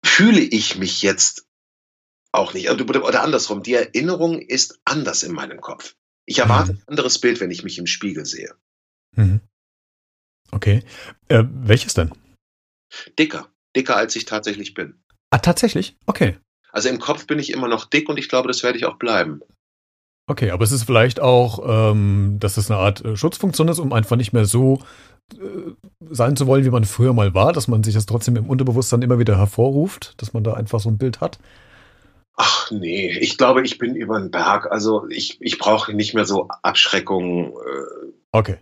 [0.04, 1.45] fühle ich mich jetzt
[2.38, 2.70] auch nicht.
[2.70, 5.96] Oder andersrum, die Erinnerung ist anders in meinem Kopf.
[6.26, 6.80] Ich erwarte mhm.
[6.80, 8.56] ein anderes Bild, wenn ich mich im Spiegel sehe.
[9.16, 9.42] Mhm.
[10.52, 10.84] Okay.
[11.28, 12.12] Äh, welches denn?
[13.20, 13.50] Dicker.
[13.76, 14.96] Dicker, als ich tatsächlich bin.
[15.30, 15.98] Ah, tatsächlich?
[16.06, 16.38] Okay.
[16.72, 18.98] Also im Kopf bin ich immer noch dick und ich glaube, das werde ich auch
[18.98, 19.42] bleiben.
[20.28, 23.94] Okay, aber es ist vielleicht auch, ähm, dass es eine Art äh, Schutzfunktion ist, um
[23.94, 24.80] einfach nicht mehr so
[25.34, 25.38] äh,
[26.10, 29.04] sein zu wollen, wie man früher mal war, dass man sich das trotzdem im Unterbewusstsein
[29.04, 31.38] immer wieder hervorruft, dass man da einfach so ein Bild hat?
[32.38, 34.72] Ach nee, ich glaube, ich bin über den Berg.
[34.72, 37.52] Also ich, ich brauche nicht mehr so Abschreckung.
[37.52, 38.58] Äh, okay.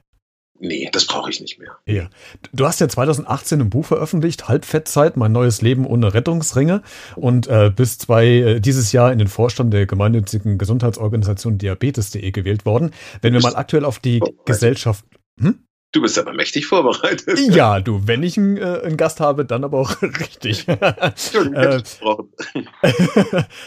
[0.59, 1.77] Nee, das brauche ich nicht mehr.
[1.86, 2.09] Ja.
[2.53, 6.83] Du hast ja 2018 ein Buch veröffentlicht, Halbfettzeit, mein neues Leben ohne Rettungsringe
[7.15, 12.65] und äh, bis zwei, äh, dieses Jahr in den Vorstand der gemeinnützigen Gesundheitsorganisation Diabetes.de gewählt
[12.65, 12.91] worden.
[13.21, 15.03] Wenn wir mal aktuell auf die Gesellschaft.
[15.39, 15.65] Hm?
[15.93, 17.39] Du bist aber mächtig vorbereitet.
[17.53, 20.67] Ja, du, wenn ich einen, äh, einen Gast habe, dann aber auch richtig.
[20.67, 21.12] Äh,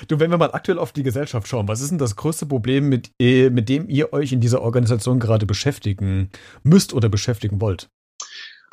[0.08, 2.88] du, wenn wir mal aktuell auf die Gesellschaft schauen, was ist denn das größte Problem,
[2.88, 6.30] mit, äh, mit dem ihr euch in dieser Organisation gerade beschäftigen
[6.64, 7.90] müsst oder beschäftigen wollt?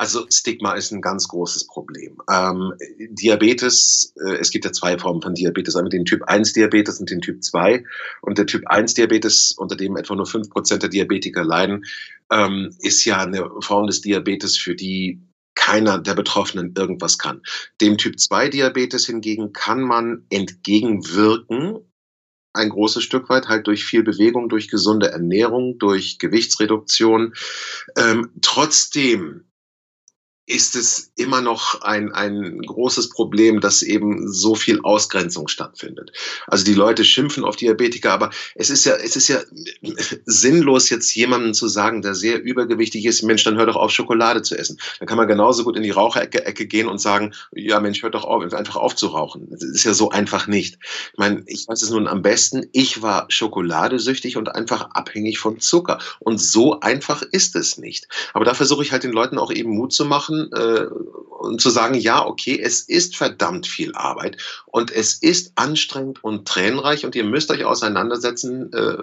[0.04, 2.18] Also Stigma ist ein ganz großes Problem.
[2.30, 7.00] Ähm, Diabetes, äh, es gibt ja zwei Formen von Diabetes, einmal den Typ 1 Diabetes
[7.00, 7.82] und den Typ 2.
[8.20, 11.86] Und der Typ 1 Diabetes, unter dem etwa nur 5% der Diabetiker leiden,
[12.30, 15.22] ähm, ist ja eine Form des Diabetes, für die
[15.54, 17.40] keiner der Betroffenen irgendwas kann.
[17.80, 21.78] Dem Typ 2 Diabetes hingegen kann man entgegenwirken,
[22.52, 27.32] ein großes Stück weit, halt durch viel Bewegung, durch gesunde Ernährung, durch Gewichtsreduktion.
[27.96, 29.46] Ähm, trotzdem
[30.46, 36.12] ist es immer noch ein, ein großes Problem, dass eben so viel Ausgrenzung stattfindet.
[36.46, 39.40] Also die Leute schimpfen auf Diabetiker, aber es ist ja, es ist ja
[40.26, 44.42] sinnlos, jetzt jemandem zu sagen, der sehr übergewichtig ist, Mensch, dann hör doch auf, Schokolade
[44.42, 44.78] zu essen.
[44.98, 48.10] Dann kann man genauso gut in die Raucherecke Ecke gehen und sagen, ja Mensch, hör
[48.10, 49.48] doch auf, einfach auf zu rauchen.
[49.50, 50.78] Das ist ja so einfach nicht.
[51.12, 55.60] Ich meine, ich weiß es nun am besten, ich war schokoladesüchtig und einfach abhängig von
[55.60, 55.98] Zucker.
[56.20, 58.08] Und so einfach ist es nicht.
[58.34, 60.86] Aber da versuche ich halt den Leuten auch eben Mut zu machen, machen äh,
[61.38, 66.48] und zu sagen, ja, okay, es ist verdammt viel Arbeit und es ist anstrengend und
[66.48, 68.96] tränenreich und ihr müsst euch auseinandersetzen, äh,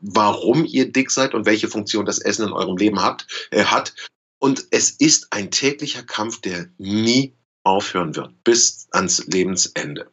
[0.00, 3.94] warum ihr dick seid und welche Funktion das Essen in eurem Leben habt, äh, hat.
[4.38, 10.08] Und es ist ein täglicher Kampf, der nie aufhören wird, bis ans Lebensende.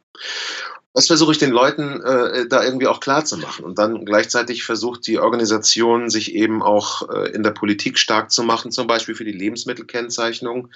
[0.94, 3.66] Das versuche ich den Leuten äh, da irgendwie auch klar zu machen.
[3.66, 8.44] Und dann gleichzeitig versucht die Organisation sich eben auch äh, in der Politik stark zu
[8.44, 10.70] machen, zum Beispiel für die Lebensmittelkennzeichnung,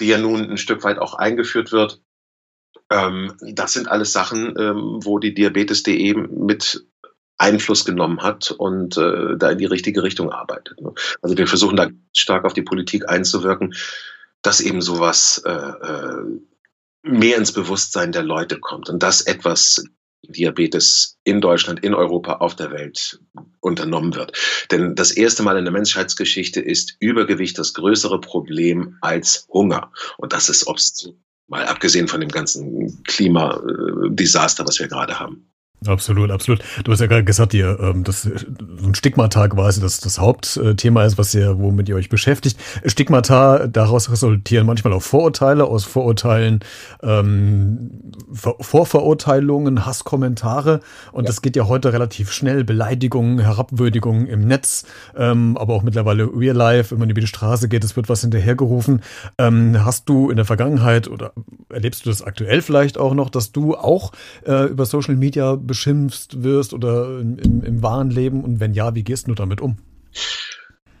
[0.00, 2.00] die ja nun ein Stück weit auch eingeführt wird.
[2.90, 6.86] Ähm, das sind alles Sachen, ähm, wo die Diabetes.de mit
[7.36, 10.80] Einfluss genommen hat und äh, da in die richtige Richtung arbeitet.
[10.80, 10.92] Ne?
[11.22, 13.74] Also wir versuchen da stark auf die Politik einzuwirken,
[14.42, 16.40] dass eben sowas äh, äh,
[17.02, 19.82] mehr ins Bewusstsein der Leute kommt und dass etwas
[20.22, 23.20] Diabetes in Deutschland, in Europa, auf der Welt
[23.60, 24.36] unternommen wird.
[24.70, 29.92] Denn das erste Mal in der Menschheitsgeschichte ist Übergewicht das größere Problem als Hunger.
[30.18, 31.12] Und das ist obst,
[31.48, 35.49] mal abgesehen von dem ganzen Klimadesaster, was wir gerade haben.
[35.86, 36.60] Absolut, absolut.
[36.84, 41.04] Du hast ja gerade gesagt, ihr, ähm, das so ein Stigmata quasi das, das Hauptthema
[41.04, 42.60] ist, was ihr, womit ihr euch beschäftigt.
[42.84, 46.60] Stigmata, daraus resultieren manchmal auch Vorurteile, aus Vorurteilen
[47.02, 50.80] ähm, Vorverurteilungen, Hasskommentare
[51.12, 51.28] und ja.
[51.28, 52.62] das geht ja heute relativ schnell.
[52.64, 54.84] Beleidigungen, Herabwürdigungen im Netz,
[55.16, 58.20] ähm, aber auch mittlerweile Real Life, wenn man über die Straße geht, es wird was
[58.20, 59.00] hinterhergerufen.
[59.38, 61.32] Ähm, hast du in der Vergangenheit oder
[61.70, 64.12] erlebst du das aktuell vielleicht auch noch, dass du auch
[64.46, 68.42] äh, über Social Media beschimpft wirst oder im, im, im wahren Leben?
[68.42, 69.76] Und wenn ja, wie gehst du damit um?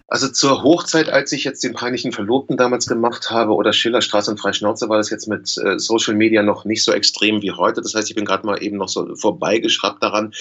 [0.06, 4.38] Also zur Hochzeit, als ich jetzt den peinlichen Verlobten damals gemacht habe oder Schillerstraße und
[4.38, 7.82] Freischnauze, war das jetzt mit äh, Social Media noch nicht so extrem wie heute.
[7.82, 10.32] Das heißt, ich bin gerade mal eben noch so vorbeigeschraubt daran.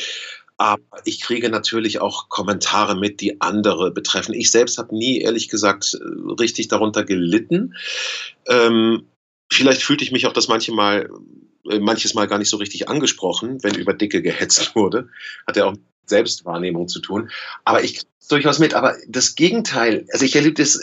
[0.57, 4.35] Aber ich kriege natürlich auch Kommentare mit, die andere betreffen.
[4.35, 5.97] Ich selbst habe nie, ehrlich gesagt,
[6.39, 7.73] richtig darunter gelitten.
[8.47, 9.07] Ähm,
[9.51, 11.09] vielleicht fühlte ich mich auch das manche Mal äh,
[11.79, 15.09] manches Mal gar nicht so richtig angesprochen, wenn über Dicke gehetzt wurde.
[15.45, 17.29] Hat ja auch mit Selbstwahrnehmung zu tun.
[17.65, 18.73] Aber ich durchaus mit.
[18.73, 20.79] Aber das Gegenteil, also ich erlebe das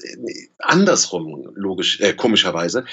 [0.59, 2.85] andersrum, logisch, äh, komischerweise.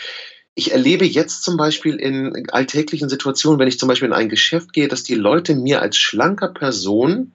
[0.55, 4.71] Ich erlebe jetzt zum Beispiel in alltäglichen Situationen, wenn ich zum Beispiel in ein Geschäft
[4.71, 7.33] gehe, dass die Leute mir als schlanker Person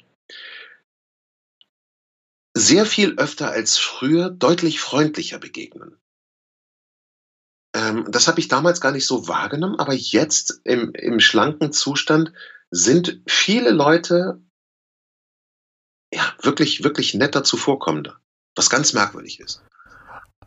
[2.55, 5.97] sehr viel öfter als früher deutlich freundlicher begegnen.
[7.75, 12.33] Ähm, das habe ich damals gar nicht so wahrgenommen, aber jetzt im, im schlanken Zustand
[12.71, 14.41] sind viele Leute
[16.13, 18.19] ja wirklich, wirklich netter zuvorkommender,
[18.57, 19.63] was ganz merkwürdig ist.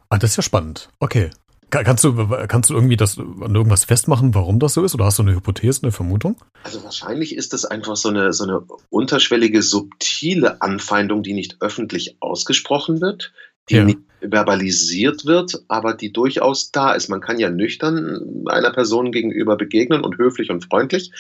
[0.10, 0.90] Ah, das ist ja spannend.
[1.00, 1.32] Okay.
[1.70, 4.94] Kannst du, kannst du irgendwie das an irgendwas festmachen, warum das so ist?
[4.94, 6.36] Oder hast du eine Hypothese, eine Vermutung?
[6.66, 12.18] Also wahrscheinlich ist das einfach so eine, so eine unterschwellige, subtile Anfeindung, die nicht öffentlich
[12.20, 13.32] ausgesprochen wird,
[13.70, 13.84] die ja.
[13.84, 17.10] nicht verbalisiert wird, aber die durchaus da ist.
[17.10, 21.12] Man kann ja nüchtern einer Person gegenüber begegnen und höflich und freundlich,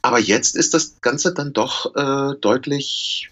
[0.00, 3.30] Aber jetzt ist das Ganze dann doch äh, deutlich,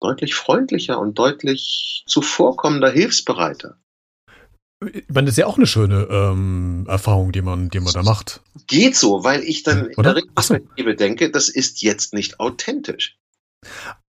[0.00, 3.76] deutlich freundlicher und deutlich zuvorkommender, hilfsbereiter.
[4.92, 8.04] Ich meine, das ist ja auch eine schöne ähm, Erfahrung, die man, die man da
[8.04, 8.40] macht.
[8.68, 10.96] Geht so, weil ich dann in der Retrospektive so.
[10.96, 13.18] denke, das ist jetzt nicht authentisch.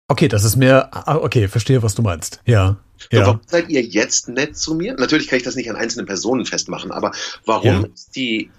[0.08, 2.42] Okay, das ist mehr, ah, okay, verstehe, was du meinst.
[2.46, 2.78] Ja.
[3.12, 3.22] Ja.
[3.26, 4.94] Warum seid ihr jetzt nett zu mir?
[4.96, 7.12] Natürlich kann ich das nicht an einzelnen Personen festmachen, aber
[7.46, 7.88] warum ja.
[7.94, 8.50] ist die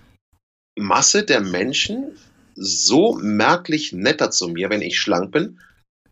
[0.78, 2.16] Masse der Menschen
[2.54, 5.58] so merklich netter zu mir, wenn ich schlank bin,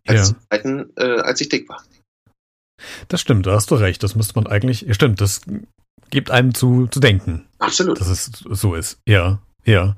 [0.07, 0.35] als, ja.
[0.49, 1.83] Zeiten, äh, als ich dick war?
[3.07, 4.03] Das stimmt, da hast du recht.
[4.03, 5.41] Das müsste man eigentlich, ja, stimmt, das
[6.09, 7.47] gibt einem zu, zu denken.
[7.59, 7.99] Absolut.
[7.99, 8.99] Dass es so ist.
[9.07, 9.95] Ja, ja.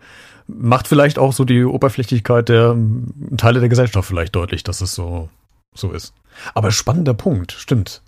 [0.48, 2.76] Macht vielleicht auch so die Oberflächlichkeit der
[3.38, 5.30] Teile der Gesellschaft vielleicht deutlich, dass es so,
[5.76, 6.14] so ist.
[6.54, 8.02] Aber spannender Punkt, stimmt.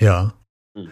[0.00, 0.34] Ja.
[0.74, 0.88] Mhm.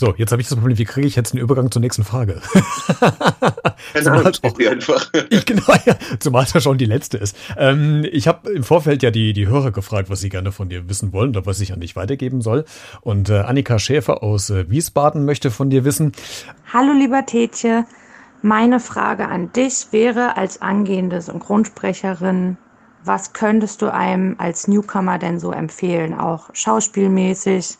[0.00, 2.40] So, jetzt habe ich das Problem, wie kriege ich jetzt einen Übergang zur nächsten Frage?
[4.02, 5.10] zumal es auch, einfach.
[5.28, 7.36] ich, genau, ja, zumal es ja schon die letzte ist.
[7.58, 10.88] Ähm, ich habe im Vorfeld ja die, die Hörer gefragt, was sie gerne von dir
[10.88, 12.64] wissen wollen oder was ich an dich weitergeben soll.
[13.02, 16.12] Und äh, Annika Schäfer aus äh, Wiesbaden möchte von dir wissen.
[16.72, 17.84] Hallo lieber Tetje,
[18.42, 22.56] meine Frage an dich wäre als angehende Synchronsprecherin,
[23.02, 27.78] was könntest du einem als Newcomer denn so empfehlen, auch schauspielmäßig?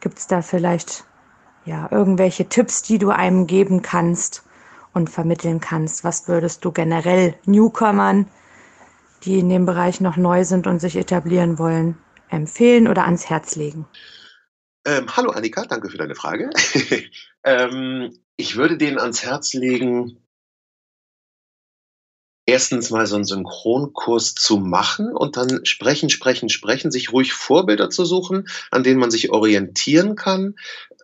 [0.00, 1.04] Gibt es da vielleicht
[1.64, 4.44] ja, irgendwelche Tipps, die du einem geben kannst
[4.94, 6.04] und vermitteln kannst?
[6.04, 8.26] Was würdest du generell Newcomern,
[9.24, 11.98] die in dem Bereich noch neu sind und sich etablieren wollen,
[12.30, 13.86] empfehlen oder ans Herz legen?
[14.86, 16.48] Ähm, hallo Annika, danke für deine Frage.
[17.44, 20.18] ähm, ich würde denen ans Herz legen,
[22.46, 27.90] erstens mal so einen Synchronkurs zu machen und dann sprechen, sprechen, sprechen, sich ruhig Vorbilder
[27.90, 30.54] zu suchen, an denen man sich orientieren kann.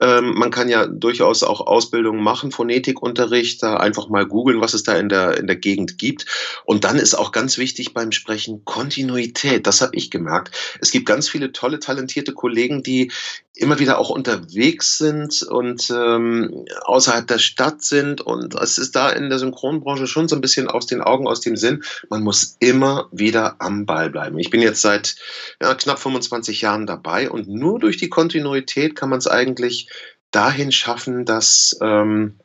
[0.01, 4.85] Ähm, man kann ja durchaus auch Ausbildungen machen, Phonetikunterricht, da einfach mal googeln, was es
[4.85, 6.27] da in der, in der Gegend gibt.
[6.65, 9.67] Und dann ist auch ganz wichtig beim Sprechen Kontinuität.
[9.67, 10.53] Das habe ich gemerkt.
[10.81, 13.11] Es gibt ganz viele tolle, talentierte Kollegen, die
[13.55, 18.21] immer wieder auch unterwegs sind und ähm, außerhalb der Stadt sind.
[18.21, 21.40] Und es ist da in der Synchronbranche schon so ein bisschen aus den Augen, aus
[21.40, 21.83] dem Sinn.
[22.09, 24.38] Man muss immer wieder am Ball bleiben.
[24.38, 25.16] Ich bin jetzt seit
[25.61, 29.88] ja, knapp 25 Jahren dabei und nur durch die Kontinuität kann man es eigentlich
[30.31, 32.40] dahin schaffen, dass, ähm,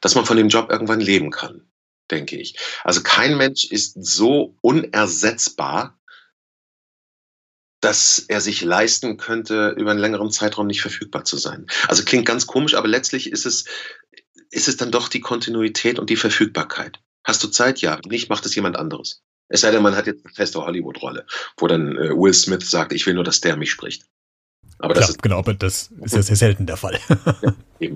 [0.00, 1.68] dass man von dem Job irgendwann leben kann,
[2.10, 2.58] denke ich.
[2.84, 5.98] Also kein Mensch ist so unersetzbar,
[7.80, 11.66] dass er sich leisten könnte, über einen längeren Zeitraum nicht verfügbar zu sein.
[11.86, 13.64] Also klingt ganz komisch, aber letztlich ist es,
[14.50, 17.00] ist es dann doch die Kontinuität und die Verfügbarkeit.
[17.26, 17.80] Hast du Zeit?
[17.80, 17.98] Ja.
[18.06, 19.20] Nicht, macht es jemand anderes.
[19.48, 21.26] Es sei denn, man hat jetzt eine feste Hollywood-Rolle,
[21.58, 24.04] wo dann äh, Will Smith sagt, ich will nur, dass der mich spricht.
[24.78, 26.98] Aber das ja, ist genau, aber das ist ja sehr selten der Fall.
[27.80, 27.88] Ja,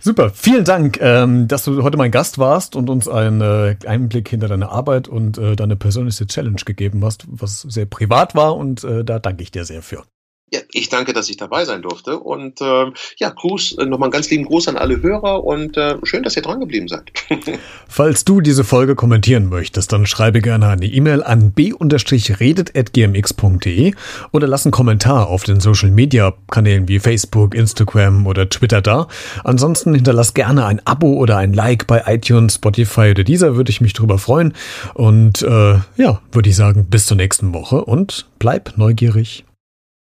[0.00, 4.28] Super, vielen Dank, ähm, dass du heute mein Gast warst und uns einen äh, Einblick
[4.28, 8.82] hinter deine Arbeit und äh, deine persönliche Challenge gegeben hast, was sehr privat war und
[8.84, 10.04] äh, da danke ich dir sehr für.
[10.52, 12.18] Ja, ich danke, dass ich dabei sein durfte.
[12.18, 15.96] Und äh, ja, Gruß, äh, nochmal einen ganz lieben Gruß an alle Hörer und äh,
[16.02, 17.10] schön, dass ihr dran geblieben seid.
[17.88, 23.94] Falls du diese Folge kommentieren möchtest, dann schreibe gerne eine E-Mail an b-redet.gmx.de
[24.32, 29.08] oder lass einen Kommentar auf den Social Media Kanälen wie Facebook, Instagram oder Twitter da.
[29.44, 33.80] Ansonsten hinterlass gerne ein Abo oder ein Like bei iTunes, Spotify oder dieser, würde ich
[33.80, 34.52] mich drüber freuen.
[34.92, 39.46] Und äh, ja, würde ich sagen, bis zur nächsten Woche und bleib neugierig.